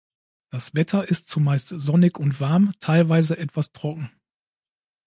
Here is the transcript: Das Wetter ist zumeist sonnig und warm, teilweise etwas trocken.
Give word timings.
Das 0.49 0.73
Wetter 0.73 1.07
ist 1.07 1.27
zumeist 1.27 1.67
sonnig 1.67 2.17
und 2.17 2.39
warm, 2.39 2.73
teilweise 2.79 3.37
etwas 3.37 3.71
trocken. 3.71 4.09